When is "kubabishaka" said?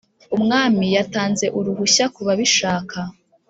2.15-2.97